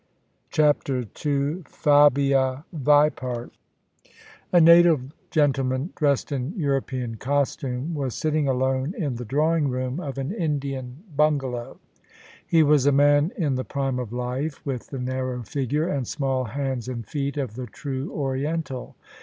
[i6] 0.49 0.49
CHAPTER 0.49 0.97
II 1.23 1.63
FABIA 1.69 2.63
VIPART 2.73 3.51
A 4.51 4.59
NATIVE 4.59 5.11
gentleman, 5.29 5.93
dressed 5.95 6.31
in 6.31 6.53
European 6.57 7.17
costume, 7.17 7.93
was 7.93 8.15
sitting 8.15 8.47
alone 8.47 8.95
in 8.97 9.13
the 9.17 9.25
drawing 9.25 9.67
room 9.69 9.99
of 9.99 10.17
an 10.17 10.31
Indian 10.33 11.03
bungalow. 11.15 11.77
He 12.47 12.63
was 12.63 12.87
a 12.87 12.91
man 12.91 13.31
in 13.37 13.53
the 13.53 13.63
prime 13.63 13.99
of 13.99 14.11
life, 14.11 14.65
with 14.65 14.87
the 14.87 14.97
narrow 14.97 15.43
figure 15.43 15.87
and 15.87 16.07
small 16.07 16.45
hands 16.45 16.87
and 16.87 17.05
feet 17.05 17.37
of 17.37 17.53
the 17.53 17.67
true 17.67 18.11
Oriental. 18.11 18.95